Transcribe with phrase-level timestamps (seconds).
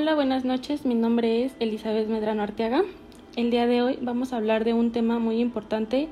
[0.00, 0.84] Hola, buenas noches.
[0.86, 2.84] Mi nombre es Elizabeth Medrano Arteaga.
[3.34, 6.06] El día de hoy vamos a hablar de un tema muy importante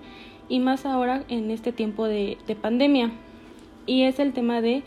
[0.48, 3.12] y más ahora en este tiempo de, de pandemia.
[3.86, 4.82] Y es el tema de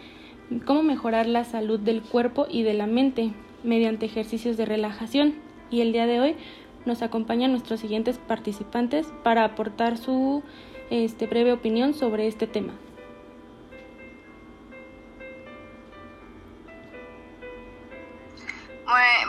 [0.65, 3.31] cómo mejorar la salud del cuerpo y de la mente
[3.63, 5.35] mediante ejercicios de relajación.
[5.71, 6.35] Y el día de hoy
[6.85, 10.43] nos acompañan nuestros siguientes participantes para aportar su
[10.89, 12.73] este, breve opinión sobre este tema.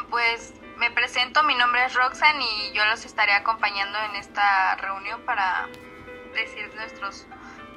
[0.09, 5.21] Pues me presento, mi nombre es Roxanne y yo los estaré acompañando en esta reunión
[5.27, 5.69] para
[6.35, 7.27] decir nuestros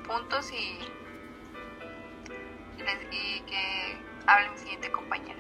[0.08, 0.80] puntos y,
[2.78, 5.40] que hable mi siguiente compañera.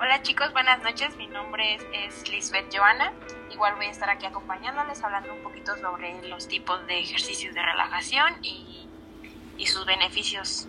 [0.00, 1.16] Hola chicos, buenas noches.
[1.16, 3.12] Mi nombre es, es, Lisbeth Joana.
[3.50, 7.62] Igual voy a estar aquí acompañándoles, hablando un poquito sobre los tipos de ejercicios de
[7.62, 8.88] relajación y,
[9.58, 10.68] y sus beneficios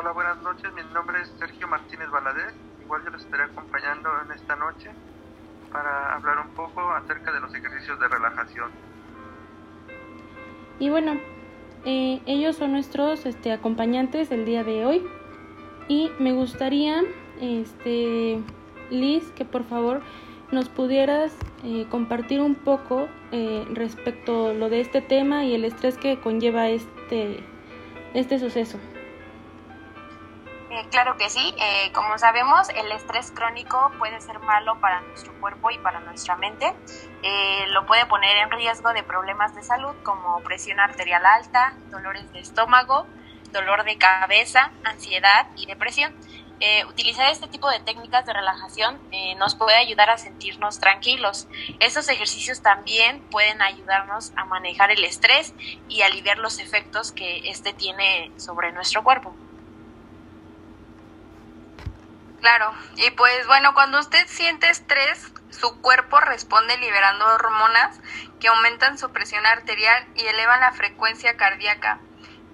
[0.00, 0.72] Hola, buenas noches.
[0.74, 2.54] Mi nombre es Sergio Martínez Valadez.
[2.84, 4.90] Igual yo los estaré acompañando en esta noche
[5.72, 8.70] para hablar un poco acerca de los ejercicios de relajación.
[10.78, 11.18] Y bueno,
[11.84, 15.04] eh, ellos son nuestros este, acompañantes el día de hoy.
[15.88, 17.02] Y me gustaría,
[17.40, 18.40] este,
[18.90, 20.00] Liz, que por favor
[20.52, 25.64] nos pudieras eh, compartir un poco eh, respecto a lo de este tema y el
[25.64, 27.42] estrés que conlleva este,
[28.14, 28.78] este suceso.
[30.78, 35.32] Eh, claro que sí, eh, como sabemos, el estrés crónico puede ser malo para nuestro
[35.40, 36.72] cuerpo y para nuestra mente.
[37.22, 42.32] Eh, lo puede poner en riesgo de problemas de salud como presión arterial alta, dolores
[42.32, 43.08] de estómago,
[43.50, 46.14] dolor de cabeza, ansiedad y depresión.
[46.88, 49.00] utilizar este tipo de técnicas de relajación
[49.38, 51.46] nos puede ayudar a sentirnos tranquilos.
[51.78, 55.54] Estos ejercicios también pueden ayudarnos a manejar el estrés
[55.88, 59.34] y aliviar los efectos que este tiene sobre nuestro cuerpo.
[62.40, 68.00] Claro, y pues bueno, cuando usted siente estrés, su cuerpo responde liberando hormonas
[68.38, 71.98] que aumentan su presión arterial y elevan la frecuencia cardíaca.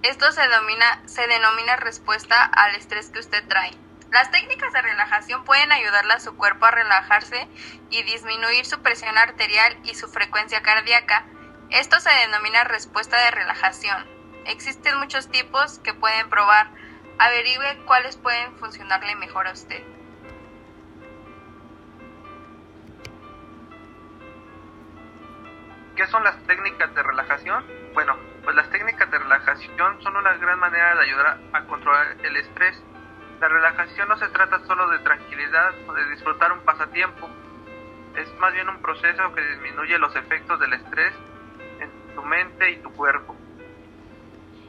[0.03, 3.73] Esto se denomina, se denomina respuesta al estrés que usted trae.
[4.11, 7.49] Las técnicas de relajación pueden ayudarle a su cuerpo a relajarse
[7.91, 11.27] y disminuir su presión arterial y su frecuencia cardíaca.
[11.71, 14.07] Esto se denomina respuesta de relajación.
[14.47, 16.71] Existen muchos tipos que pueden probar
[17.19, 19.83] averigüe cuáles pueden funcionarle mejor a usted.
[25.97, 27.65] ¿Qué son las técnicas de relajación?
[27.95, 32.37] Bueno, pues las técnicas de relajación son una gran manera de ayudar a controlar el
[32.37, 32.83] estrés.
[33.41, 37.31] La relajación no se trata solo de tranquilidad o de disfrutar un pasatiempo,
[38.17, 41.13] es más bien un proceso que disminuye los efectos del estrés
[41.81, 43.37] en tu mente y tu cuerpo.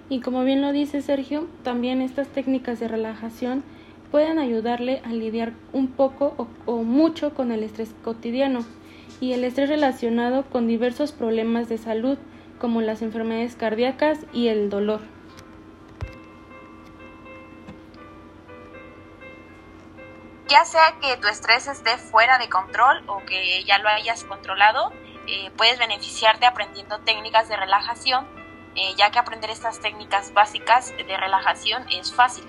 [0.07, 3.63] Y como bien lo dice Sergio, también estas técnicas de relajación
[4.11, 8.63] pueden ayudarle a lidiar un poco o, mucho con el estrés cotidiano
[9.19, 12.17] y el estrés relacionado con diversos problemas de salud
[12.59, 15.01] como las enfermedades cardíacas y el dolor.
[20.47, 24.91] Ya sea que tu estrés esté fuera de control o que ya lo hayas controlado,
[25.27, 28.44] eh, puedes beneficiarte aprendiendo técnicas de relajación
[28.75, 32.45] eh, ya que aprender estas técnicas básicas de relajación es fácil.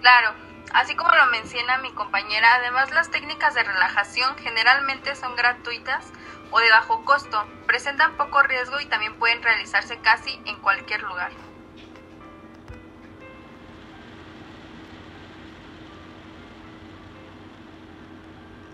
[0.00, 0.34] Claro,
[0.72, 6.12] así como lo menciona mi compañera, además las técnicas de relajación generalmente son gratuitas
[6.50, 11.32] o de bajo costo, presentan poco riesgo y también pueden realizarse casi en cualquier lugar.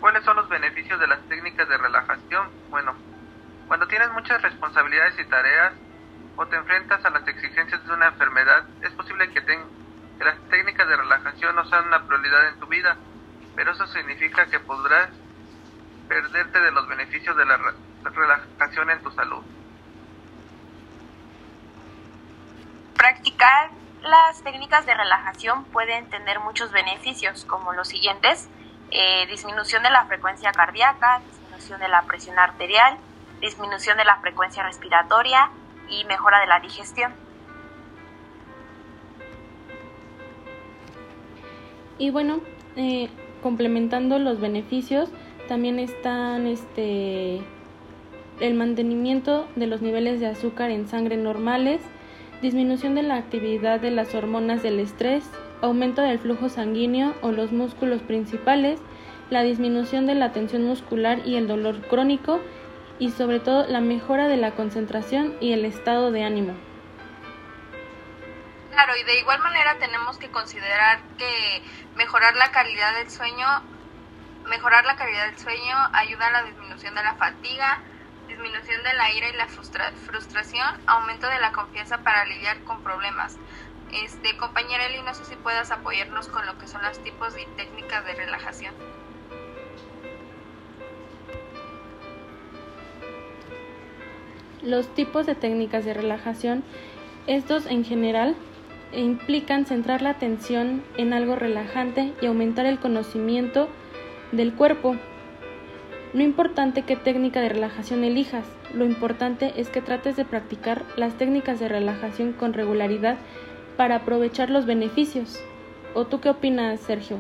[0.01, 2.51] ¿Cuáles son los beneficios de las técnicas de relajación?
[2.71, 2.95] Bueno,
[3.69, 5.75] cuando tienes muchas responsabilidades y tareas,
[6.37, 9.41] o te enfrentas a las exigencias de una enfermedad, es posible que,
[10.21, 12.97] las técnicas de relajación no sean una prioridad en tu vida,
[13.57, 15.09] pero eso significa que podrás
[16.09, 17.59] perderte de los beneficios de la
[18.05, 19.43] relajación en tu salud.
[22.97, 23.71] Practicar
[24.03, 28.49] las técnicas de relajación pueden tener muchos beneficios, como los siguientes,
[28.91, 32.99] eh, disminución de la frecuencia cardíaca, disminución de la presión arterial,
[33.41, 35.51] disminución de la frecuencia respiratoria,
[35.91, 37.13] y mejora de la digestión.
[41.99, 42.41] Y bueno,
[42.77, 43.11] eh,
[43.43, 45.11] complementando los beneficios,
[45.49, 47.43] también están este
[48.41, 51.83] el mantenimiento de los niveles de azúcar en sangre normales,
[52.41, 55.29] disminución de la actividad de las hormonas del estrés,
[55.61, 58.81] aumento del flujo sanguíneo o los músculos principales,
[59.29, 62.41] la disminución de la tensión muscular y el dolor crónico
[63.01, 66.55] y sobre todo la mejora de la concentración y el estado de ánimo.
[68.71, 71.63] Claro, y de igual manera tenemos que considerar que
[71.97, 73.47] mejorar la calidad del sueño,
[74.45, 77.81] mejorar la calidad del sueño ayuda a la disminución de la fatiga,
[78.29, 83.39] disminución de la ira y la frustración, aumento de la confianza para lidiar con problemas.
[83.93, 87.47] Este, compañera Eli, no sé si puedas apoyarnos con lo que son los tipos y
[87.57, 88.75] técnicas de relajación.
[94.63, 96.63] Los tipos de técnicas de relajación,
[97.27, 98.37] estos en general
[98.93, 103.69] implican centrar la atención en algo relajante y aumentar el conocimiento
[104.33, 104.97] del cuerpo.
[106.13, 111.15] No importante qué técnica de relajación elijas, lo importante es que trates de practicar las
[111.15, 113.17] técnicas de relajación con regularidad
[113.77, 115.41] para aprovechar los beneficios.
[115.95, 117.17] ¿O tú qué opinas, Sergio?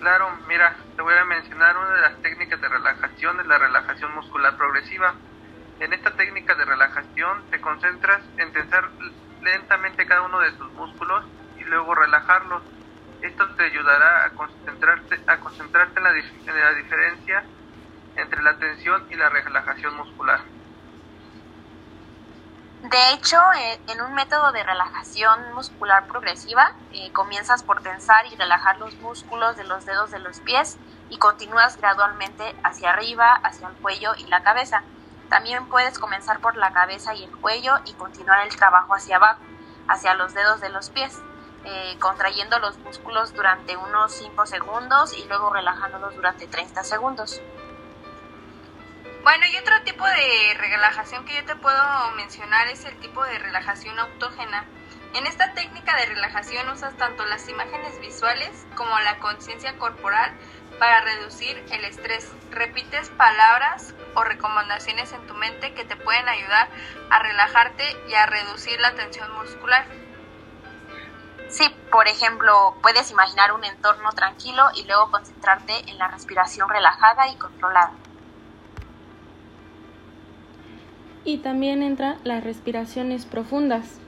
[0.00, 4.12] Claro, mira, te voy a mencionar una de las técnicas de relajación, es la relajación
[4.16, 5.14] muscular progresiva.
[5.78, 8.90] En esta técnica de relajación te concentras en tensar
[9.40, 11.24] lentamente cada uno de tus músculos
[11.56, 12.64] y luego relajarlos.
[13.22, 17.44] Esto te ayudará a concentrarte, a concentrarte en la, en la diferencia
[18.16, 20.40] entre la tensión y la relajación muscular.
[22.82, 28.34] De hecho, eh, en un método de relajación muscular progresiva, eh, comienzas por tensar y
[28.34, 30.76] relajar los músculos de los dedos de los pies
[31.10, 34.82] y continúas gradualmente hacia arriba, hacia el cuello y la cabeza.
[35.28, 39.40] También puedes comenzar por la cabeza y el cuello y continuar el trabajo hacia abajo,
[39.88, 41.18] hacia los dedos de los pies,
[41.64, 47.40] eh, contrayendo los músculos durante unos 5 segundos y luego relajándolos durante 30 segundos.
[49.22, 53.38] Bueno, y otro tipo de relajación que yo te puedo mencionar es el tipo de
[53.38, 54.64] relajación autógena.
[55.14, 60.32] En esta técnica de relajación usas tanto las imágenes visuales como la conciencia corporal
[60.78, 62.30] para reducir el estrés.
[62.50, 66.68] Repites palabras o recomendaciones en tu mente que te pueden ayudar
[67.10, 69.86] a relajarte y a reducir la tensión muscular.
[71.48, 77.28] Sí, por ejemplo, puedes imaginar un entorno tranquilo y luego concentrarte en la respiración relajada
[77.28, 77.92] y controlada.
[81.28, 83.98] y también entra las respiraciones profundas.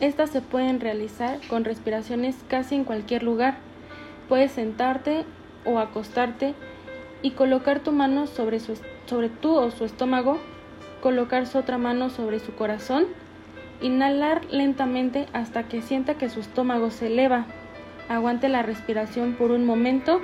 [0.00, 3.58] Estas se pueden realizar con respiraciones casi en cualquier lugar.
[4.28, 5.24] Puedes sentarte
[5.64, 6.54] o acostarte
[7.22, 10.38] y colocar tu mano sobre, su, sobre tu o su estómago,
[11.00, 13.06] colocar su otra mano sobre su corazón,
[13.80, 17.46] inhalar lentamente hasta que sienta que su estómago se eleva.
[18.08, 20.20] Aguante la respiración por un momento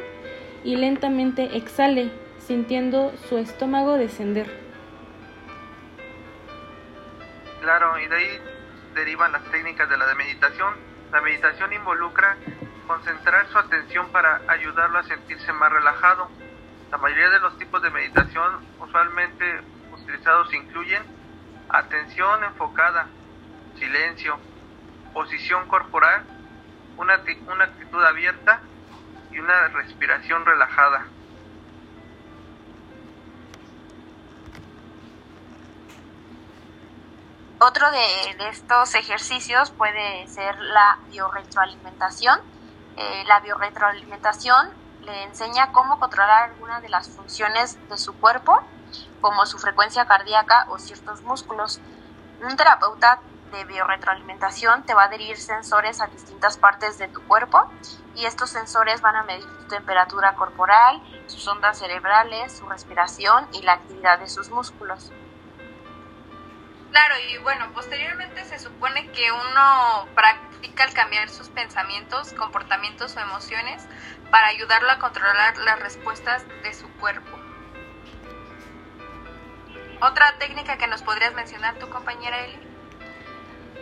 [0.64, 4.50] y lentamente exhale, sintiendo su estómago descender.
[7.60, 8.38] Claro, y de ahí
[8.94, 10.74] derivan las técnicas de la meditación.
[11.12, 12.36] La meditación involucra
[12.88, 16.28] concentrar su atención para ayudarlo a sentirse más relajado.
[16.90, 19.60] La mayoría de los tipos de meditación usualmente
[19.92, 21.02] utilizados incluyen
[21.68, 23.06] atención enfocada,
[23.78, 24.38] silencio,
[25.12, 26.24] posición corporal,
[26.96, 27.20] una,
[27.52, 28.60] una actitud abierta
[29.30, 31.06] y una respiración relajada.
[37.60, 42.40] Otro de, estos ejercicios puede ser la biorretroalimentación.
[43.00, 44.70] Eh, la biorretroalimentación
[45.02, 48.60] le enseña cómo controlar alguna de las funciones de su cuerpo,
[49.20, 51.80] como su frecuencia cardíaca o ciertos músculos.
[52.40, 53.20] Un terapeuta
[53.52, 57.70] de biorretroalimentación te va a adherir sensores a distintas partes de tu cuerpo
[58.16, 63.62] y estos sensores van a medir tu temperatura corporal, sus ondas cerebrales, su respiración y
[63.62, 65.12] la actividad de sus músculos.
[66.90, 73.20] Claro, y bueno, posteriormente se supone que uno practica el cambiar sus pensamientos, comportamientos o
[73.20, 73.86] emociones
[74.30, 77.38] para ayudarlo a controlar las respuestas de su cuerpo.
[80.00, 82.56] ¿Otra técnica que nos podrías mencionar tu compañera Eli?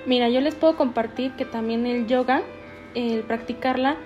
[0.06, 2.42] Mira, yo les puedo compartir que también el yoga,
[2.94, 3.96] el practicarla,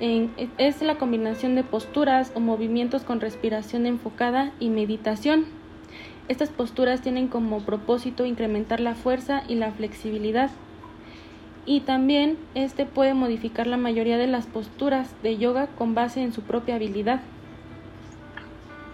[0.00, 5.46] es la combinación de posturas o movimientos con respiración enfocada y meditación.
[6.28, 10.50] Estas posturas tienen como propósito incrementar la fuerza y la flexibilidad.
[11.66, 16.32] Y también este puede modificar la mayoría de las posturas de yoga con base en
[16.32, 17.20] su propia habilidad.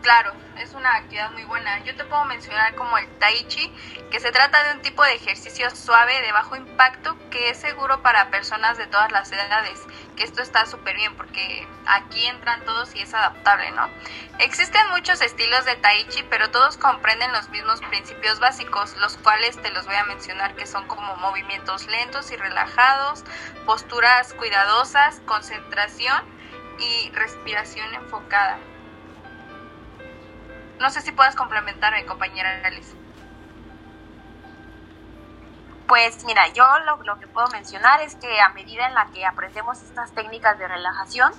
[0.03, 1.83] Claro, es una actividad muy buena.
[1.85, 3.73] Yo te puedo mencionar como el tai chi,
[4.11, 8.03] que se trata de un tipo de ejercicio suave de bajo impacto que es seguro
[8.03, 9.81] para personas de todas las edades,
[10.17, 13.89] que esto está súper bien porque aquí entran todos y es adaptable, ¿no?
[14.39, 19.61] Existen muchos estilos de tai chi, pero todos comprenden los mismos principios básicos, los cuales
[19.63, 23.25] te los voy a mencionar que son como movimientos lentos y relajados,
[23.65, 26.23] posturas cuidadosas, concentración
[26.79, 28.59] y respiración enfocada.
[30.81, 32.97] No sé si puedas complementarme, compañera Alice.
[35.87, 36.65] Pues mira, yo
[37.05, 40.67] lo, que puedo mencionar es que a medida en la que aprendemos estas técnicas de
[40.67, 41.33] relajación,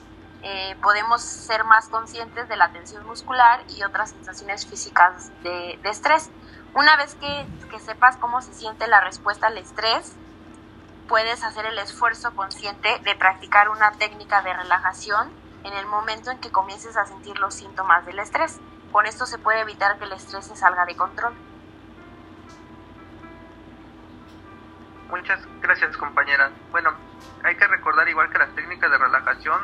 [0.44, 5.90] eh, podemos ser más conscientes de la tensión muscular y otras sensaciones físicas de, de
[5.90, 6.30] estrés.
[6.76, 10.14] Una vez que, que, sepas cómo se siente la respuesta al estrés,
[11.08, 15.32] puedes hacer el esfuerzo consciente de practicar una técnica de relajación
[15.64, 18.60] en el momento en que comiences a sentir los síntomas del estrés.
[18.92, 21.34] Con esto se puede evitar que el estrés se salga de control.
[25.10, 26.52] Muchas gracias compañera.
[26.72, 26.94] Bueno,
[27.44, 29.60] hay que recordar igual que las técnicas de relajación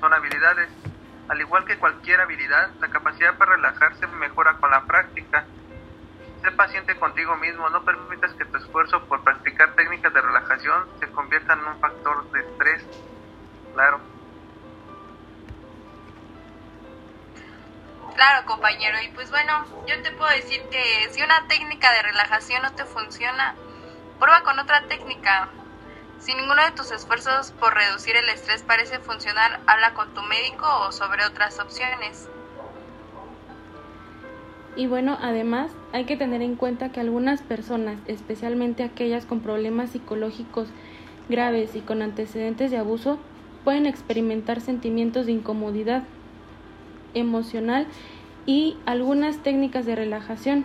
[0.00, 0.68] son habilidades.
[1.28, 5.44] Al igual que cualquier habilidad, la capacidad para relajarse mejora con la práctica.
[6.42, 11.10] Sé paciente contigo mismo, no permitas que tu esfuerzo por practicar técnicas de relajación se
[11.10, 12.84] convierta en un factor de estrés.
[13.74, 14.17] Claro.
[18.18, 18.98] Claro, compañero.
[19.00, 22.84] Y pues bueno, yo te puedo decir que si una técnica de relajación no te
[22.84, 23.54] funciona,
[24.18, 25.50] Prueba con otra técnica.
[26.18, 30.66] Si ninguno de tus esfuerzos por reducir el estrés parece funcionar, habla con tu médico
[30.80, 32.28] o sobre otras opciones.
[34.74, 39.90] Y bueno, además hay que tener en cuenta que algunas personas, especialmente aquellas con problemas
[39.90, 40.66] psicológicos
[41.28, 43.20] graves y con antecedentes de abuso,
[43.62, 46.02] pueden experimentar sentimientos de incomodidad
[47.14, 47.86] emocional
[48.46, 50.64] y algunas técnicas de relajación.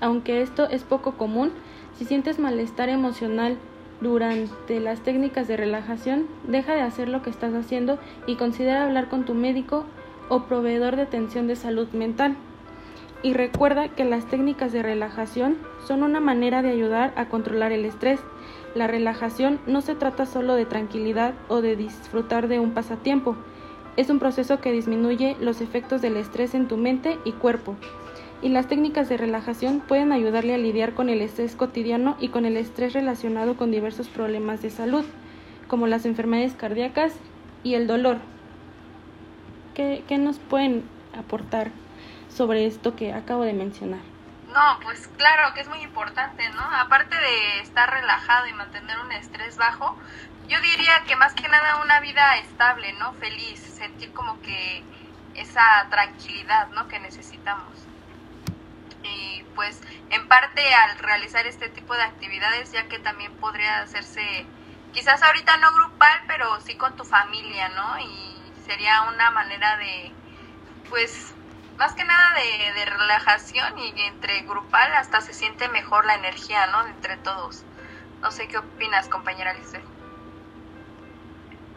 [0.00, 1.52] Aunque esto es poco común,
[1.96, 3.58] si sientes malestar emocional
[4.00, 9.08] durante las técnicas de relajación, deja de hacer lo que estás haciendo y considera hablar
[9.08, 9.84] con tu médico
[10.28, 12.36] o proveedor de atención de salud mental.
[13.22, 17.84] Y recuerda que las técnicas de relajación son una manera de ayudar a controlar el
[17.84, 18.20] estrés.
[18.76, 23.36] La relajación no se trata solo de tranquilidad o de disfrutar de un pasatiempo.
[23.98, 27.74] Es un proceso que disminuye los efectos del estrés en tu mente y cuerpo
[28.42, 32.44] y las técnicas de relajación pueden ayudarle a lidiar con el estrés cotidiano y con
[32.44, 35.04] el estrés relacionado con diversos problemas de salud,
[35.66, 37.14] como las enfermedades cardíacas
[37.64, 38.18] y el dolor.
[39.74, 40.84] ¿Qué, nos pueden
[41.16, 41.72] aportar
[42.32, 44.07] sobre esto que acabo de mencionar?
[44.52, 46.62] No, pues claro que es muy importante, ¿no?
[46.62, 49.96] Aparte de estar relajado y mantener un estrés bajo,
[50.48, 53.12] yo diría que más que nada una vida estable, ¿no?
[53.14, 54.82] Feliz, sentir como que
[55.34, 56.88] esa tranquilidad, ¿no?
[56.88, 57.88] Que necesitamos
[59.02, 64.46] y pues en parte al realizar este tipo de actividades ya que también podría hacerse
[64.92, 68.36] quizás ahorita no grupal pero sí con tu familia no y
[68.66, 70.12] sería una manera de
[70.88, 71.34] pues
[71.78, 76.66] más que nada de, de relajación y entre grupal hasta se siente mejor la energía
[76.66, 77.64] no entre todos.
[78.20, 79.80] No sé qué opinas compañera Lice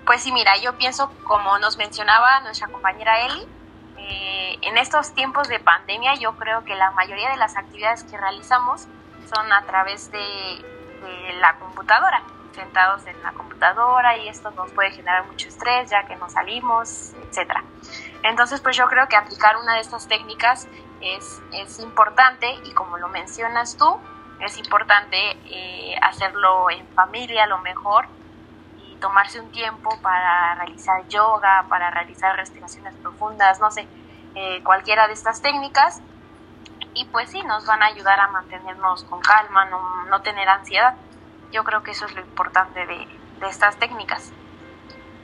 [0.05, 3.47] pues sí mira yo pienso como nos mencionaba nuestra compañera Eli
[3.97, 8.17] eh, en estos tiempos de pandemia yo creo que la mayoría de las actividades que
[8.17, 8.87] realizamos
[9.33, 10.65] son a través de,
[11.39, 12.21] la computadora,
[12.53, 13.50] sentados en la computadora
[14.17, 17.63] y esto nos puede generar mucho estrés ya que no salimos, etcétera.
[18.23, 20.67] Entonces pues yo creo que aplicar una de estas técnicas
[20.99, 23.99] es, es importante y como lo mencionas tú,
[24.39, 25.15] es importante
[25.45, 28.07] eh, hacerlo en familia a lo mejor
[28.77, 33.87] y tomarse un tiempo para realizar yoga, para realizar respiraciones profundas, no sé,
[34.33, 36.01] eh, cualquiera de estas técnicas
[36.95, 40.95] y pues sí, nos van a ayudar a mantenernos con calma, no, no tener ansiedad.
[41.51, 43.07] Yo creo que eso es lo importante de,
[43.41, 44.31] de estas técnicas.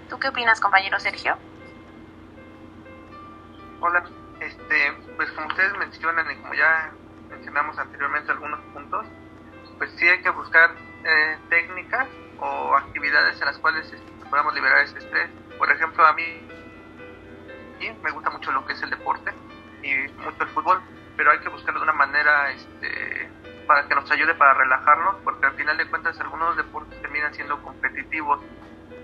[0.10, 1.38] ¿Tú qué opinas, compañero Sergio?
[3.80, 4.04] Hola,
[4.40, 6.92] este, pues como ustedes mencionan y como ya
[7.30, 9.06] mencionamos anteriormente algunos puntos,
[9.78, 10.72] pues sí hay que buscar
[11.04, 12.08] eh, técnicas
[12.40, 15.30] o actividades en las cuales este, podamos liberar ese estrés.
[15.58, 16.24] Por ejemplo, a mí
[18.02, 19.32] me gusta mucho lo que es el deporte
[19.84, 20.82] y mucho el fútbol,
[21.16, 23.30] pero hay que buscarlo de una manera este,
[23.68, 27.62] para que nos ayude para relajarnos, porque al final de cuentas algunos deportes terminan siendo
[27.64, 28.40] competitivos.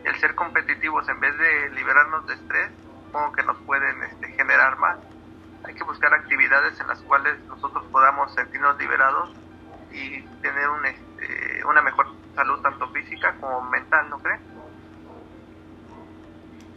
[0.04, 2.70] El ser competitivos en vez de liberarnos de estrés,
[3.12, 4.98] como que nos pueden este, generar más.
[5.64, 9.30] Hay que buscar actividades en las cuales nosotros podamos sentirnos liberados
[9.92, 14.42] y tener un, este, una mejor salud tanto física como mental, ¿no crees?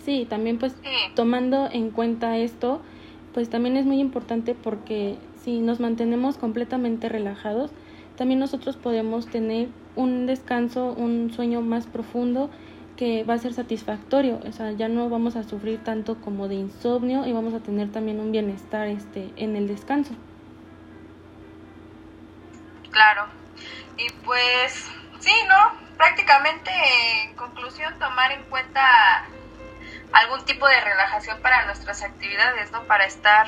[0.05, 0.77] Sí, también pues
[1.15, 2.81] tomando en cuenta esto,
[3.35, 7.73] pues también es muy importante porque si nos mantenemos completamente relajados,
[8.17, 12.51] también nosotros podemos tener un descanso, un sueño más profundo
[12.97, 16.55] que va a ser satisfactorio, o sea, ya no vamos a sufrir tanto como de
[16.55, 20.15] insomnio y vamos a tener también un bienestar este en el descanso.
[22.91, 23.27] Claro.
[23.99, 24.89] Y pues
[25.21, 25.97] sí, ¿no?
[25.99, 26.71] Prácticamente
[27.23, 29.27] en conclusión tomar en cuenta
[30.13, 32.83] algún tipo de relajación para nuestras actividades, ¿no?
[32.85, 33.47] Para estar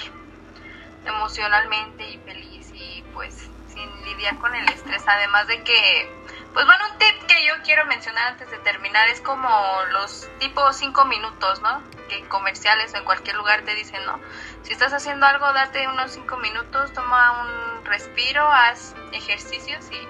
[1.06, 3.48] emocionalmente y feliz y pues
[4.37, 6.11] con el estrés, además de que
[6.52, 9.49] Pues bueno, un tip que yo quiero mencionar antes de terminar es como
[9.92, 11.82] los tipo cinco minutos, ¿no?
[12.08, 14.18] Que en comerciales o en cualquier lugar te dicen, ¿no?
[14.62, 20.08] Si estás haciendo algo, date unos cinco minutos, toma un respiro, haz ejercicios y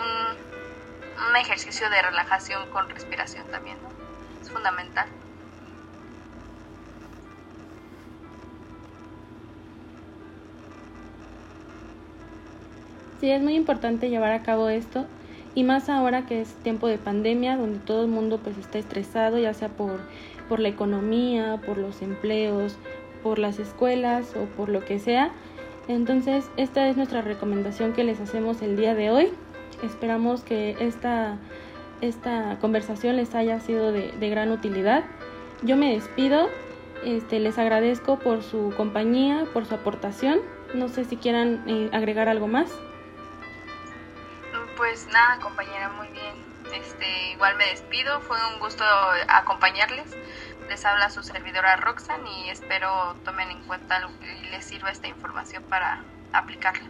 [0.00, 3.90] un, un ejercicio de relajación con respiración también, ¿no?
[4.42, 5.06] Es fundamental.
[13.20, 15.04] Sí, es muy importante llevar a cabo esto
[15.54, 19.38] y más ahora que es tiempo de pandemia donde todo el mundo pues está estresado
[19.38, 20.00] ya sea por,
[20.48, 22.76] por la economía, por los empleos,
[23.22, 25.32] por las escuelas o por lo que sea.
[25.86, 29.28] Entonces esta es nuestra recomendación que les hacemos el día de hoy.
[29.82, 31.36] Esperamos que esta,
[32.00, 35.04] esta conversación les haya sido de, gran utilidad.
[35.62, 36.48] Yo me despido,
[37.04, 40.38] este, les agradezco por su compañía, por su aportación.
[40.72, 42.70] No sé si quieran eh, agregar algo más.
[44.80, 46.34] Pues nada, compañera, muy bien.
[46.72, 48.82] Este, igual me despido, fue un gusto
[49.28, 50.06] acompañarles.
[50.70, 55.62] Les habla su servidora Roxanne y espero tomen en cuenta y les sirva esta información
[55.64, 56.00] para
[56.32, 56.88] aplicarla.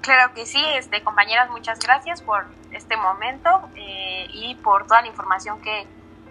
[0.00, 5.08] Claro que sí, este, compañeras, muchas gracias por este momento eh, y por toda la
[5.08, 5.86] información que,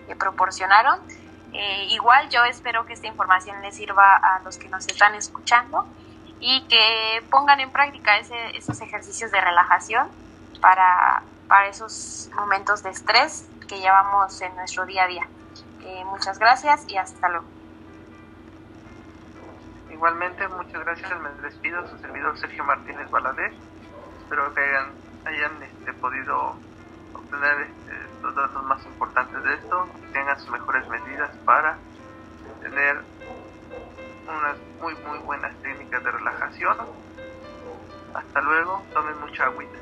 [0.07, 1.00] que proporcionaron.
[1.53, 5.88] Eh, igual yo espero que esta información les sirva a los que nos están escuchando
[6.39, 10.08] y que pongan en práctica ese, esos ejercicios de relajación
[10.62, 15.27] para, para esos momentos de estrés que llevamos en nuestro día a día.
[15.82, 17.46] Eh, muchas gracias y hasta luego.
[19.91, 21.12] Igualmente, muchas gracias.
[21.20, 23.53] Me despido, su servidor Sergio Martínez Valadez.
[24.22, 24.91] Espero que hayan,
[25.25, 26.56] hayan este, podido
[27.13, 31.77] obtener este, los datos más importantes de esto tengan sus mejores medidas para
[32.62, 33.01] tener
[34.29, 36.77] unas muy muy buenas técnicas de relajación.
[38.13, 39.77] Hasta luego, tomen mucha agüita.